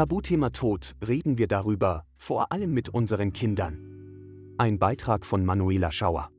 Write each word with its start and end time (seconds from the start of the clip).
Tabuthema 0.00 0.48
Tod, 0.48 0.96
reden 1.06 1.36
wir 1.36 1.46
darüber, 1.46 2.06
vor 2.16 2.52
allem 2.52 2.72
mit 2.72 2.88
unseren 2.88 3.34
Kindern. 3.34 4.54
Ein 4.56 4.78
Beitrag 4.78 5.26
von 5.26 5.44
Manuela 5.44 5.92
Schauer. 5.92 6.30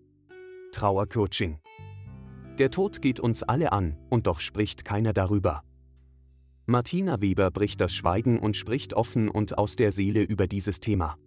Trauercoaching. 0.71 1.59
Der 2.57 2.71
Tod 2.71 3.03
geht 3.03 3.19
uns 3.19 3.43
alle 3.43 3.71
an, 3.71 3.97
und 4.09 4.25
doch 4.25 4.39
spricht 4.39 4.83
keiner 4.83 5.13
darüber. 5.13 5.61
Martina 6.65 7.21
Weber 7.21 7.51
bricht 7.51 7.79
das 7.81 7.93
Schweigen 7.93 8.39
und 8.39 8.57
spricht 8.57 8.95
offen 8.95 9.29
und 9.29 9.59
aus 9.59 9.75
der 9.75 9.91
Seele 9.91 10.23
über 10.23 10.47
dieses 10.47 10.79
Thema. 10.79 11.17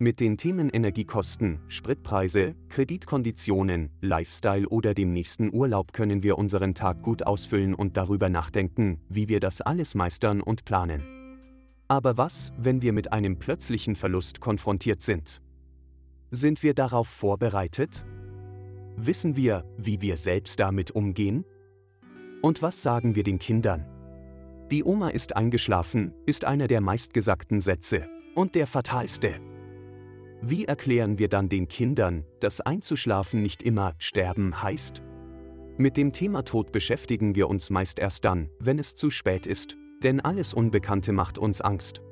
Mit 0.00 0.18
den 0.18 0.38
Themen 0.38 0.68
Energiekosten, 0.68 1.60
Spritpreise, 1.68 2.56
Kreditkonditionen, 2.70 3.92
Lifestyle 4.00 4.68
oder 4.68 4.94
dem 4.94 5.12
nächsten 5.12 5.54
Urlaub 5.54 5.92
können 5.92 6.24
wir 6.24 6.38
unseren 6.38 6.74
Tag 6.74 7.02
gut 7.02 7.24
ausfüllen 7.24 7.72
und 7.72 7.96
darüber 7.96 8.28
nachdenken, 8.28 9.00
wie 9.08 9.28
wir 9.28 9.38
das 9.38 9.60
alles 9.60 9.94
meistern 9.94 10.40
und 10.40 10.64
planen. 10.64 11.21
Aber 11.92 12.16
was, 12.16 12.54
wenn 12.56 12.80
wir 12.80 12.94
mit 12.94 13.12
einem 13.12 13.38
plötzlichen 13.38 13.96
Verlust 13.96 14.40
konfrontiert 14.40 15.02
sind? 15.02 15.42
Sind 16.30 16.62
wir 16.62 16.72
darauf 16.72 17.06
vorbereitet? 17.06 18.06
Wissen 18.96 19.36
wir, 19.36 19.66
wie 19.76 20.00
wir 20.00 20.16
selbst 20.16 20.58
damit 20.58 20.92
umgehen? 20.92 21.44
Und 22.40 22.62
was 22.62 22.82
sagen 22.82 23.14
wir 23.14 23.24
den 23.24 23.38
Kindern? 23.38 23.84
Die 24.70 24.84
Oma 24.84 25.10
ist 25.10 25.36
eingeschlafen, 25.36 26.14
ist 26.24 26.46
einer 26.46 26.66
der 26.66 26.80
meistgesagten 26.80 27.60
Sätze 27.60 28.08
und 28.34 28.54
der 28.54 28.66
fatalste. 28.66 29.34
Wie 30.40 30.64
erklären 30.64 31.18
wir 31.18 31.28
dann 31.28 31.50
den 31.50 31.68
Kindern, 31.68 32.24
dass 32.40 32.62
einzuschlafen 32.62 33.42
nicht 33.42 33.62
immer 33.62 33.92
sterben 33.98 34.62
heißt? 34.62 35.02
Mit 35.76 35.98
dem 35.98 36.14
Thema 36.14 36.42
Tod 36.42 36.72
beschäftigen 36.72 37.34
wir 37.34 37.50
uns 37.50 37.68
meist 37.68 37.98
erst 37.98 38.24
dann, 38.24 38.48
wenn 38.58 38.78
es 38.78 38.94
zu 38.94 39.10
spät 39.10 39.46
ist, 39.46 39.76
denn 40.02 40.20
alles 40.20 40.54
Unbekannte 40.54 41.12
macht 41.12 41.38
uns 41.38 41.60
Angst. 41.60 42.02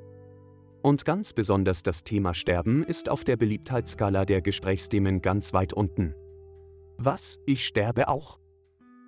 Und 0.81 1.05
ganz 1.05 1.33
besonders 1.33 1.83
das 1.83 2.03
Thema 2.03 2.33
Sterben 2.33 2.83
ist 2.83 3.09
auf 3.09 3.23
der 3.23 3.37
Beliebtheitsskala 3.37 4.25
der 4.25 4.41
Gesprächsthemen 4.41 5.21
ganz 5.21 5.53
weit 5.53 5.73
unten. 5.73 6.15
Was, 6.97 7.39
ich 7.45 7.65
sterbe 7.65 8.07
auch? 8.07 8.39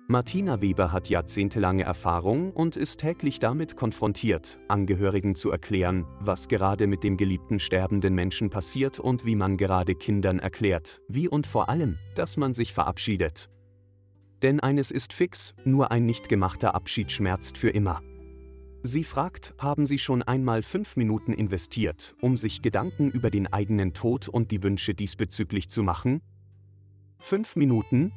Martina 0.06 0.60
Weber 0.60 0.92
hat 0.92 1.08
jahrzehntelange 1.08 1.84
Erfahrung 1.84 2.52
und 2.52 2.76
ist 2.76 3.00
täglich 3.00 3.38
damit 3.38 3.74
konfrontiert, 3.74 4.60
Angehörigen 4.68 5.34
zu 5.34 5.50
erklären, 5.50 6.04
was 6.20 6.48
gerade 6.48 6.86
mit 6.86 7.02
dem 7.02 7.16
geliebten 7.16 7.58
sterbenden 7.58 8.14
Menschen 8.14 8.50
passiert 8.50 9.00
und 9.00 9.24
wie 9.24 9.34
man 9.34 9.56
gerade 9.56 9.94
Kindern 9.94 10.40
erklärt, 10.40 11.00
wie 11.08 11.26
und 11.26 11.46
vor 11.46 11.70
allem, 11.70 11.98
dass 12.16 12.36
man 12.36 12.52
sich 12.52 12.74
verabschiedet. 12.74 13.48
Denn 14.42 14.60
eines 14.60 14.90
ist 14.90 15.14
fix, 15.14 15.54
nur 15.64 15.90
ein 15.90 16.04
nicht 16.04 16.28
gemachter 16.28 16.74
Abschied 16.74 17.10
schmerzt 17.10 17.56
für 17.56 17.70
immer. 17.70 18.02
Sie 18.86 19.02
fragt, 19.02 19.54
haben 19.56 19.86
Sie 19.86 19.98
schon 19.98 20.22
einmal 20.22 20.62
fünf 20.62 20.98
Minuten 20.98 21.32
investiert, 21.32 22.14
um 22.20 22.36
sich 22.36 22.60
Gedanken 22.60 23.10
über 23.10 23.30
den 23.30 23.50
eigenen 23.50 23.94
Tod 23.94 24.28
und 24.28 24.50
die 24.50 24.62
Wünsche 24.62 24.92
diesbezüglich 24.92 25.70
zu 25.70 25.82
machen? 25.82 26.20
Fünf 27.18 27.56
Minuten? 27.56 28.12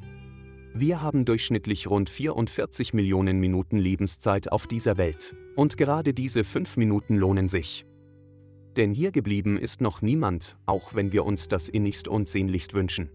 Wir 0.74 1.00
haben 1.00 1.24
durchschnittlich 1.24 1.88
rund 1.88 2.10
44 2.10 2.92
Millionen 2.92 3.40
Minuten 3.40 3.78
Lebenszeit 3.78 4.52
auf 4.52 4.66
dieser 4.66 4.98
Welt. 4.98 5.34
Und 5.56 5.78
gerade 5.78 6.12
diese 6.12 6.44
fünf 6.44 6.76
Minuten 6.76 7.16
lohnen 7.16 7.48
sich. 7.48 7.86
Denn 8.76 8.92
hier 8.92 9.10
geblieben 9.10 9.58
ist 9.58 9.80
noch 9.80 10.02
niemand, 10.02 10.58
auch 10.66 10.94
wenn 10.94 11.12
wir 11.12 11.24
uns 11.24 11.48
das 11.48 11.70
innigst 11.70 12.08
und 12.08 12.28
sehnlichst 12.28 12.74
wünschen. 12.74 13.08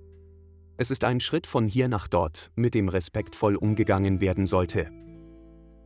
Es 0.77 0.89
ist 0.89 1.03
ein 1.03 1.19
Schritt 1.19 1.45
von 1.45 1.67
hier 1.67 1.87
nach 1.87 2.07
dort, 2.07 2.51
mit 2.55 2.73
dem 2.73 2.89
respektvoll 2.89 3.55
umgegangen 3.55 4.21
werden 4.21 4.47
sollte. 4.47 4.89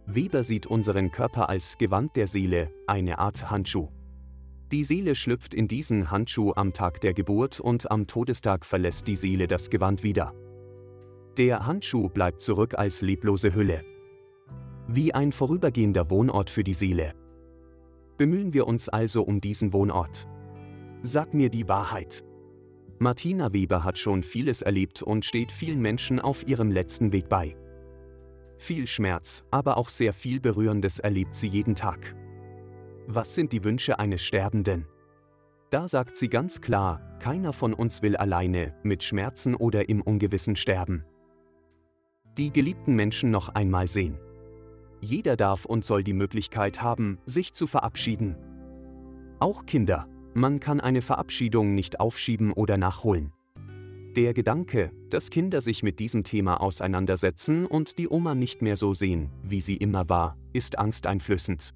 Weber 0.09 0.45
sieht 0.45 0.67
unseren 0.67 1.11
Körper 1.11 1.49
als 1.49 1.77
Gewand 1.77 2.15
der 2.15 2.27
Seele, 2.27 2.71
eine 2.87 3.19
Art 3.19 3.51
Handschuh. 3.51 3.89
Die 4.71 4.85
Seele 4.85 5.15
schlüpft 5.15 5.53
in 5.53 5.67
diesen 5.67 6.09
Handschuh 6.09 6.53
am 6.55 6.71
Tag 6.71 7.01
der 7.01 7.13
Geburt 7.13 7.59
und 7.59 7.91
am 7.91 8.07
Todestag 8.07 8.65
verlässt 8.65 9.09
die 9.09 9.17
Seele 9.17 9.47
das 9.47 9.69
Gewand 9.69 10.03
wieder. 10.03 10.33
Der 11.35 11.65
Handschuh 11.65 12.07
bleibt 12.07 12.41
zurück 12.41 12.75
als 12.77 13.01
leblose 13.01 13.53
Hülle. 13.53 13.83
Wie 14.87 15.13
ein 15.13 15.33
vorübergehender 15.33 16.09
Wohnort 16.09 16.49
für 16.49 16.63
die 16.63 16.73
Seele. 16.73 17.13
Bemühen 18.17 18.53
wir 18.53 18.65
uns 18.65 18.87
also 18.87 19.23
um 19.23 19.41
diesen 19.41 19.73
Wohnort. 19.73 20.25
Sag 21.01 21.33
mir 21.33 21.49
die 21.49 21.67
Wahrheit. 21.67 22.23
Martina 22.99 23.51
Weber 23.51 23.83
hat 23.83 23.99
schon 23.99 24.23
vieles 24.23 24.61
erlebt 24.61 25.01
und 25.01 25.25
steht 25.25 25.51
vielen 25.51 25.81
Menschen 25.81 26.21
auf 26.21 26.47
ihrem 26.47 26.71
letzten 26.71 27.11
Weg 27.11 27.27
bei. 27.27 27.57
Viel 28.57 28.87
Schmerz, 28.87 29.43
aber 29.51 29.77
auch 29.77 29.89
sehr 29.89 30.13
viel 30.13 30.39
Berührendes 30.39 30.99
erlebt 30.99 31.35
sie 31.35 31.47
jeden 31.47 31.75
Tag. 31.75 32.15
Was 33.07 33.35
sind 33.35 33.53
die 33.53 33.63
Wünsche 33.63 33.99
eines 33.99 34.23
Sterbenden? 34.23 34.87
Da 35.69 35.87
sagt 35.87 36.17
sie 36.17 36.29
ganz 36.29 36.61
klar, 36.61 37.01
keiner 37.19 37.53
von 37.53 37.73
uns 37.73 38.01
will 38.01 38.15
alleine, 38.15 38.73
mit 38.83 39.03
Schmerzen 39.03 39.53
oder 39.55 39.89
im 39.89 40.01
Ungewissen 40.01 40.55
sterben. 40.55 41.05
Die 42.37 42.51
geliebten 42.51 42.95
Menschen 42.95 43.31
noch 43.31 43.49
einmal 43.49 43.87
sehen. 43.87 44.19
Jeder 45.01 45.35
darf 45.35 45.65
und 45.65 45.85
soll 45.85 46.03
die 46.03 46.13
Möglichkeit 46.13 46.81
haben, 46.81 47.19
sich 47.25 47.53
zu 47.53 47.67
verabschieden. 47.67 48.35
Auch 49.39 49.65
Kinder. 49.65 50.07
Man 50.33 50.59
kann 50.59 50.79
eine 50.79 51.01
Verabschiedung 51.01 51.73
nicht 51.73 51.99
aufschieben 51.99 52.53
oder 52.53 52.77
nachholen. 52.77 53.33
Der 54.17 54.33
Gedanke, 54.33 54.91
dass 55.11 55.29
Kinder 55.29 55.61
sich 55.61 55.83
mit 55.83 55.99
diesem 55.99 56.23
Thema 56.23 56.59
auseinandersetzen 56.59 57.67
und 57.67 57.99
die 57.99 58.09
Oma 58.09 58.33
nicht 58.33 58.63
mehr 58.63 58.75
so 58.75 58.95
sehen, 58.95 59.29
wie 59.43 59.61
sie 59.61 59.77
immer 59.77 60.09
war, 60.09 60.35
ist 60.53 60.79
angsteinflößend. 60.79 61.75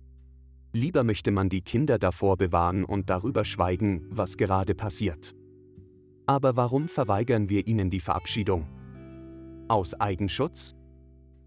Lieber 0.74 1.04
möchte 1.04 1.30
man 1.30 1.50
die 1.50 1.62
Kinder 1.62 2.00
davor 2.00 2.38
bewahren 2.38 2.84
und 2.84 3.12
darüber 3.12 3.46
schweigen, 3.46 4.08
was 4.10 4.38
gerade 4.38 4.74
passiert. 4.74 5.36
Aber 6.26 6.56
warum 6.56 6.88
verweigern 6.88 7.48
wir 7.48 7.68
ihnen 7.68 7.92
die 7.92 8.00
Verabschiedung? 8.00 8.68
Aus 9.68 9.94
Eigenschutz? 9.94 10.74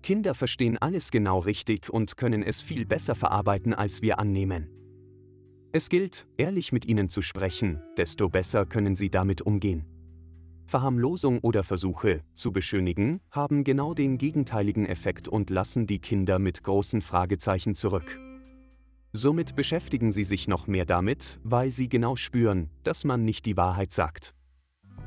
Kinder 0.00 0.32
verstehen 0.36 0.78
alles 0.78 1.10
genau 1.10 1.40
richtig 1.40 1.90
und 1.90 2.16
können 2.16 2.44
es 2.44 2.62
viel 2.62 2.86
besser 2.86 3.16
verarbeiten, 3.16 3.74
als 3.74 4.00
wir 4.00 4.20
annehmen. 4.20 4.68
Es 5.72 5.88
gilt, 5.88 6.28
ehrlich 6.36 6.70
mit 6.70 6.86
ihnen 6.86 7.08
zu 7.08 7.20
sprechen, 7.20 7.82
desto 7.96 8.28
besser 8.28 8.64
können 8.64 8.94
sie 8.94 9.10
damit 9.10 9.42
umgehen. 9.42 9.86
Verharmlosung 10.66 11.38
oder 11.40 11.62
Versuche, 11.62 12.22
zu 12.34 12.52
beschönigen, 12.52 13.20
haben 13.30 13.64
genau 13.64 13.94
den 13.94 14.18
gegenteiligen 14.18 14.86
Effekt 14.86 15.28
und 15.28 15.50
lassen 15.50 15.86
die 15.86 15.98
Kinder 15.98 16.38
mit 16.38 16.62
großen 16.62 17.02
Fragezeichen 17.02 17.74
zurück. 17.74 18.18
Somit 19.12 19.54
beschäftigen 19.54 20.10
sie 20.10 20.24
sich 20.24 20.48
noch 20.48 20.66
mehr 20.66 20.86
damit, 20.86 21.38
weil 21.44 21.70
sie 21.70 21.88
genau 21.88 22.16
spüren, 22.16 22.70
dass 22.82 23.04
man 23.04 23.24
nicht 23.24 23.46
die 23.46 23.56
Wahrheit 23.56 23.92
sagt. 23.92 24.34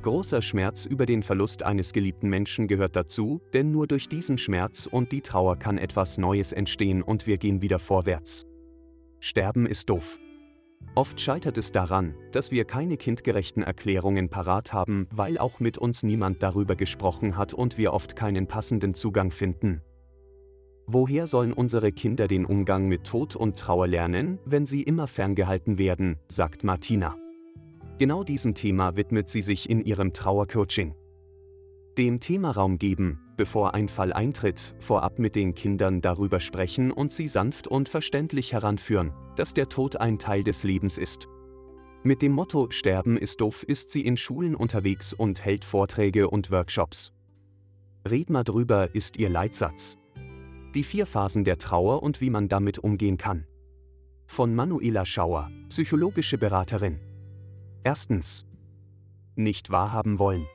Großer 0.01 0.41
Schmerz 0.41 0.85
über 0.85 1.06
den 1.06 1.23
Verlust 1.23 1.63
eines 1.63 1.91
geliebten 1.91 2.29
Menschen 2.29 2.67
gehört 2.67 2.96
dazu, 2.96 3.41
denn 3.53 3.72
nur 3.72 3.88
durch 3.88 4.07
diesen 4.07 4.38
Schmerz 4.38 4.88
und 4.90 5.12
die 5.12 5.22
Trauer 5.22 5.57
kann 5.57 5.78
etwas 5.78 6.17
Neues 6.17 6.53
entstehen 6.53 7.01
und 7.01 7.28
wir 7.28 7.38
gehen 7.38 7.62
wieder 7.62 7.79
vorwärts. 7.79 8.46
Sterben 9.19 9.66
ist 9.66 9.90
doof. 9.90 10.19
Oft 10.95 11.21
scheitert 11.21 11.57
es 11.59 11.71
daran, 11.71 12.15
dass 12.31 12.51
wir 12.51 12.65
keine 12.65 12.97
kindgerechten 12.97 13.61
Erklärungen 13.61 14.29
parat 14.29 14.73
haben, 14.73 15.07
weil 15.11 15.38
auch 15.38 15.59
mit 15.59 15.77
uns 15.77 16.01
niemand 16.01 16.41
darüber 16.41 16.75
gesprochen 16.75 17.38
hat 17.38 17.53
und 17.53 17.77
wir 17.77 17.93
oft 17.93 18.15
keinen 18.15 18.47
passenden 18.47 18.95
Zugang 18.95 19.29
finden. 19.29 19.81
Woher 20.87 21.27
sollen 21.27 21.53
unsere 21.53 21.91
Kinder 21.91 22.27
den 22.27 22.45
Umgang 22.45 22.87
mit 22.87 23.03
Tod 23.03 23.35
und 23.35 23.59
Trauer 23.59 23.87
lernen, 23.87 24.39
wenn 24.45 24.66
sie 24.66 24.81
immer 24.81 25.05
ferngehalten 25.05 25.77
werden, 25.77 26.17
sagt 26.29 26.63
Martina. 26.63 27.16
Genau 27.99 28.23
diesem 28.23 28.55
Thema 28.55 28.95
widmet 28.95 29.27
sie 29.29 29.41
sich 29.41 29.69
in 29.69 29.81
ihrem 29.81 30.13
Trauercoaching. 30.13 30.95
Dem 31.97 32.19
Thema 32.19 32.51
Raum 32.51 32.78
geben, 32.78 33.19
bevor 33.37 33.73
ein 33.73 33.87
Fall 33.87 34.11
eintritt, 34.11 34.75
vorab 34.79 35.19
mit 35.19 35.35
den 35.35 35.53
Kindern 35.53 36.01
darüber 36.01 36.39
sprechen 36.39 36.91
und 36.91 37.13
sie 37.13 37.28
sanft 37.28 37.67
und 37.67 37.87
verständlich 37.87 38.53
heranführen, 38.53 39.13
dass 39.35 39.53
der 39.53 39.69
Tod 39.69 39.95
ein 39.95 40.19
Teil 40.19 40.43
des 40.43 40.63
Lebens 40.63 40.97
ist. 40.97 41.28
Mit 42.03 42.22
dem 42.22 42.31
Motto 42.34 42.69
Sterben 42.69 43.17
ist 43.17 43.41
doof 43.41 43.63
ist 43.63 43.89
sie 43.91 44.01
in 44.01 44.17
Schulen 44.17 44.55
unterwegs 44.55 45.13
und 45.13 45.43
hält 45.43 45.66
Vorträge 45.66 46.29
und 46.29 46.51
Workshops. 46.51 47.13
Red 48.09 48.29
mal 48.29 48.43
drüber 48.43 48.93
ist 48.93 49.17
ihr 49.17 49.29
Leitsatz. 49.29 49.97
Die 50.73 50.83
vier 50.83 51.05
Phasen 51.05 51.43
der 51.43 51.57
Trauer 51.57 52.03
und 52.03 52.22
wie 52.22 52.29
man 52.29 52.47
damit 52.49 52.79
umgehen 52.79 53.17
kann. 53.17 53.45
Von 54.25 54.53
Manuela 54.55 55.05
Schauer, 55.05 55.49
psychologische 55.69 56.37
Beraterin. 56.37 56.99
Erstens. 57.83 58.45
Nicht 59.35 59.69
wahrhaben 59.69 60.19
wollen. 60.19 60.45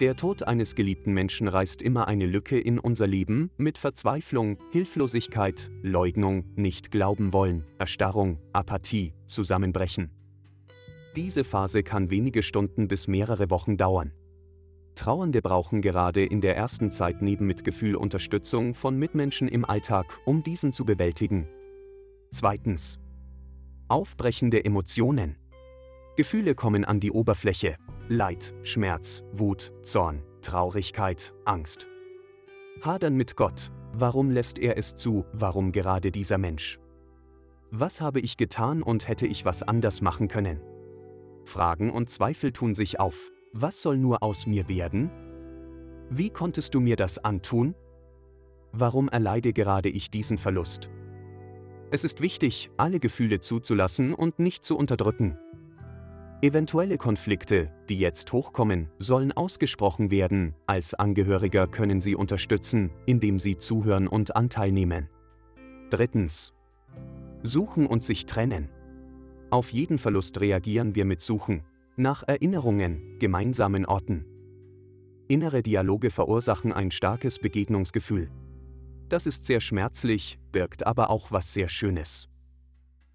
Der 0.00 0.16
Tod 0.16 0.42
eines 0.42 0.74
geliebten 0.74 1.12
Menschen 1.12 1.46
reißt 1.46 1.80
immer 1.80 2.08
eine 2.08 2.26
Lücke 2.26 2.58
in 2.58 2.80
unser 2.80 3.06
Leben 3.06 3.52
mit 3.56 3.78
Verzweiflung, 3.78 4.58
Hilflosigkeit, 4.72 5.70
Leugnung, 5.82 6.44
nicht 6.56 6.90
glauben 6.90 7.32
wollen, 7.32 7.64
Erstarrung, 7.78 8.40
Apathie, 8.52 9.14
Zusammenbrechen. 9.28 10.10
Diese 11.14 11.44
Phase 11.44 11.84
kann 11.84 12.10
wenige 12.10 12.42
Stunden 12.42 12.88
bis 12.88 13.06
mehrere 13.06 13.50
Wochen 13.50 13.76
dauern. 13.76 14.12
Trauernde 14.96 15.40
brauchen 15.42 15.80
gerade 15.80 16.24
in 16.24 16.40
der 16.40 16.56
ersten 16.56 16.90
Zeit 16.90 17.22
neben 17.22 17.46
Mitgefühl 17.46 17.94
Unterstützung 17.94 18.74
von 18.74 18.98
Mitmenschen 18.98 19.46
im 19.46 19.64
Alltag, 19.64 20.06
um 20.24 20.42
diesen 20.42 20.72
zu 20.72 20.84
bewältigen. 20.84 21.46
Zweitens. 22.32 22.98
Aufbrechende 23.86 24.64
Emotionen. 24.64 25.36
Gefühle 26.16 26.56
kommen 26.56 26.84
an 26.84 26.98
die 26.98 27.12
Oberfläche. 27.12 27.76
Leid, 28.10 28.52
Schmerz, 28.62 29.24
Wut, 29.32 29.72
Zorn, 29.82 30.22
Traurigkeit, 30.42 31.32
Angst. 31.46 31.86
Hadern 32.82 33.14
mit 33.14 33.34
Gott. 33.34 33.72
Warum 33.94 34.30
lässt 34.30 34.58
er 34.58 34.76
es 34.76 34.94
zu? 34.94 35.24
Warum 35.32 35.72
gerade 35.72 36.10
dieser 36.10 36.36
Mensch? 36.36 36.78
Was 37.70 38.02
habe 38.02 38.20
ich 38.20 38.36
getan 38.36 38.82
und 38.82 39.08
hätte 39.08 39.26
ich 39.26 39.46
was 39.46 39.62
anders 39.62 40.02
machen 40.02 40.28
können? 40.28 40.60
Fragen 41.46 41.90
und 41.90 42.10
Zweifel 42.10 42.52
tun 42.52 42.74
sich 42.74 43.00
auf. 43.00 43.32
Was 43.54 43.80
soll 43.80 43.96
nur 43.96 44.22
aus 44.22 44.46
mir 44.46 44.68
werden? 44.68 45.10
Wie 46.10 46.28
konntest 46.28 46.74
du 46.74 46.80
mir 46.80 46.96
das 46.96 47.16
antun? 47.24 47.74
Warum 48.72 49.08
erleide 49.08 49.54
gerade 49.54 49.88
ich 49.88 50.10
diesen 50.10 50.36
Verlust? 50.36 50.90
Es 51.90 52.04
ist 52.04 52.20
wichtig, 52.20 52.70
alle 52.76 53.00
Gefühle 53.00 53.40
zuzulassen 53.40 54.12
und 54.12 54.40
nicht 54.40 54.62
zu 54.62 54.76
unterdrücken. 54.76 55.38
Eventuelle 56.44 56.98
Konflikte, 56.98 57.72
die 57.88 57.98
jetzt 57.98 58.30
hochkommen, 58.30 58.90
sollen 58.98 59.32
ausgesprochen 59.32 60.10
werden, 60.10 60.54
als 60.66 60.92
Angehöriger 60.92 61.66
können 61.66 62.02
Sie 62.02 62.14
unterstützen, 62.14 62.90
indem 63.06 63.38
Sie 63.38 63.56
zuhören 63.56 64.06
und 64.06 64.36
Anteil 64.36 64.70
nehmen. 64.70 65.08
Drittens. 65.88 66.52
Suchen 67.42 67.86
und 67.86 68.04
sich 68.04 68.26
trennen. 68.26 68.68
Auf 69.48 69.70
jeden 69.70 69.96
Verlust 69.96 70.38
reagieren 70.38 70.94
wir 70.94 71.06
mit 71.06 71.22
Suchen, 71.22 71.62
nach 71.96 72.22
Erinnerungen, 72.26 73.18
gemeinsamen 73.18 73.86
Orten. 73.86 74.26
Innere 75.28 75.62
Dialoge 75.62 76.10
verursachen 76.10 76.74
ein 76.74 76.90
starkes 76.90 77.38
Begegnungsgefühl. 77.38 78.30
Das 79.08 79.26
ist 79.26 79.46
sehr 79.46 79.62
schmerzlich, 79.62 80.38
birgt 80.52 80.86
aber 80.86 81.08
auch 81.08 81.32
was 81.32 81.54
sehr 81.54 81.70
Schönes. 81.70 82.28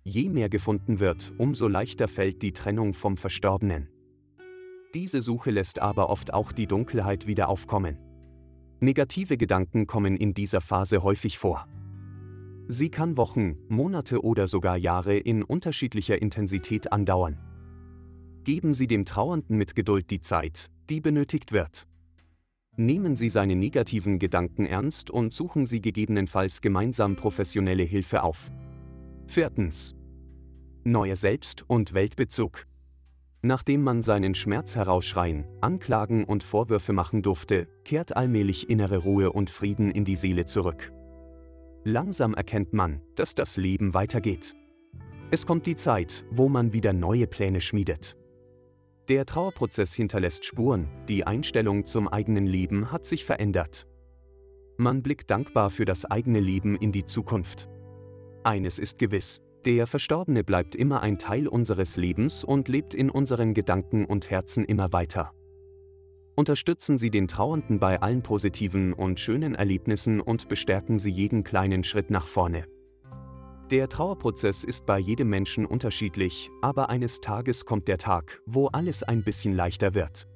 Je 0.03 0.29
mehr 0.29 0.49
gefunden 0.49 0.99
wird, 0.99 1.33
umso 1.37 1.67
leichter 1.67 2.07
fällt 2.07 2.41
die 2.41 2.53
Trennung 2.53 2.93
vom 2.93 3.17
Verstorbenen. 3.17 3.89
Diese 4.93 5.21
Suche 5.21 5.51
lässt 5.51 5.79
aber 5.79 6.09
oft 6.09 6.33
auch 6.33 6.51
die 6.51 6.65
Dunkelheit 6.65 7.27
wieder 7.27 7.47
aufkommen. 7.47 7.99
Negative 8.79 9.37
Gedanken 9.37 9.87
kommen 9.87 10.15
in 10.15 10.33
dieser 10.33 10.61
Phase 10.61 11.03
häufig 11.03 11.37
vor. 11.37 11.67
Sie 12.67 12.89
kann 12.89 13.17
Wochen, 13.17 13.57
Monate 13.67 14.23
oder 14.23 14.47
sogar 14.47 14.77
Jahre 14.77 15.17
in 15.17 15.43
unterschiedlicher 15.43 16.21
Intensität 16.21 16.91
andauern. 16.91 17.37
Geben 18.43 18.73
Sie 18.73 18.87
dem 18.87 19.05
Trauernden 19.05 19.57
mit 19.57 19.75
Geduld 19.75 20.09
die 20.09 20.21
Zeit, 20.21 20.71
die 20.89 21.01
benötigt 21.01 21.51
wird. 21.51 21.87
Nehmen 22.77 23.15
Sie 23.15 23.29
seine 23.29 23.55
negativen 23.55 24.17
Gedanken 24.17 24.65
ernst 24.65 25.11
und 25.11 25.33
suchen 25.33 25.65
Sie 25.65 25.81
gegebenenfalls 25.81 26.61
gemeinsam 26.61 27.15
professionelle 27.15 27.83
Hilfe 27.83 28.23
auf. 28.23 28.49
Viertens. 29.29 29.95
Neuer 30.83 31.15
Selbst- 31.15 31.63
und 31.67 31.93
Weltbezug. 31.93 32.65
Nachdem 33.43 33.83
man 33.83 34.01
seinen 34.01 34.33
Schmerz 34.33 34.75
herausschreien, 34.75 35.45
anklagen 35.61 36.23
und 36.23 36.43
Vorwürfe 36.43 36.93
machen 36.93 37.21
durfte, 37.21 37.67
kehrt 37.85 38.17
allmählich 38.17 38.71
innere 38.71 38.97
Ruhe 38.97 39.31
und 39.31 39.51
Frieden 39.51 39.91
in 39.91 40.03
die 40.03 40.15
Seele 40.15 40.45
zurück. 40.45 40.91
Langsam 41.83 42.33
erkennt 42.33 42.73
man, 42.73 43.01
dass 43.15 43.35
das 43.35 43.55
Leben 43.55 43.93
weitergeht. 43.93 44.55
Es 45.29 45.45
kommt 45.45 45.67
die 45.67 45.75
Zeit, 45.75 46.25
wo 46.31 46.49
man 46.49 46.73
wieder 46.73 46.91
neue 46.91 47.27
Pläne 47.27 47.61
schmiedet. 47.61 48.17
Der 49.09 49.27
Trauerprozess 49.27 49.93
hinterlässt 49.93 50.43
Spuren, 50.43 50.87
die 51.07 51.27
Einstellung 51.27 51.85
zum 51.85 52.07
eigenen 52.07 52.47
Leben 52.47 52.91
hat 52.91 53.05
sich 53.05 53.25
verändert. 53.25 53.85
Man 54.77 55.03
blickt 55.03 55.29
dankbar 55.29 55.69
für 55.69 55.85
das 55.85 56.03
eigene 56.03 56.39
Leben 56.39 56.75
in 56.75 56.91
die 56.91 57.05
Zukunft. 57.05 57.69
Eines 58.43 58.79
ist 58.79 58.99
gewiss, 58.99 59.41
der 59.65 59.87
Verstorbene 59.87 60.43
bleibt 60.45 60.75
immer 60.75 61.01
ein 61.01 61.17
Teil 61.17 61.47
unseres 61.47 61.97
Lebens 61.97 62.43
und 62.45 62.69
lebt 62.69 62.93
in 62.93 63.09
unseren 63.09 63.53
Gedanken 63.53 64.05
und 64.05 64.29
Herzen 64.29 64.63
immer 64.63 64.93
weiter. 64.93 65.33
Unterstützen 66.35 66.97
Sie 66.97 67.09
den 67.09 67.27
Trauernden 67.27 67.79
bei 67.79 68.01
allen 68.01 68.23
positiven 68.23 68.93
und 68.93 69.19
schönen 69.19 69.55
Erlebnissen 69.55 70.21
und 70.21 70.47
bestärken 70.47 70.97
Sie 70.97 71.11
jeden 71.11 71.43
kleinen 71.43 71.83
Schritt 71.83 72.09
nach 72.09 72.27
vorne. 72.27 72.65
Der 73.69 73.89
Trauerprozess 73.89 74.63
ist 74.63 74.85
bei 74.85 74.97
jedem 74.97 75.29
Menschen 75.29 75.65
unterschiedlich, 75.65 76.49
aber 76.61 76.89
eines 76.89 77.19
Tages 77.19 77.65
kommt 77.65 77.89
der 77.89 77.97
Tag, 77.97 78.41
wo 78.45 78.67
alles 78.67 79.03
ein 79.03 79.23
bisschen 79.25 79.53
leichter 79.53 79.93
wird. 79.93 80.27